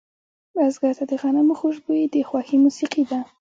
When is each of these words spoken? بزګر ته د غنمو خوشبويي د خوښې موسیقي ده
بزګر 0.55 0.93
ته 0.99 1.03
د 1.11 1.13
غنمو 1.21 1.53
خوشبويي 1.59 2.05
د 2.09 2.15
خوښې 2.29 2.57
موسیقي 2.65 3.03
ده 3.11 3.19